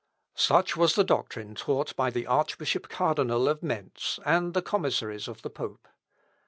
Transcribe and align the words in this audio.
Such 0.33 0.75
was 0.75 0.95
the 0.95 1.03
doctrine 1.03 1.53
taught 1.53 1.95
by 1.95 2.09
the 2.09 2.25
Archbishop 2.25 2.89
Cardinal 2.89 3.47
of 3.47 3.61
Mentz, 3.61 4.17
and 4.25 4.55
the 4.55 4.63
commissaries 4.63 5.27
of 5.27 5.43
the 5.43 5.51
pope. 5.51 5.87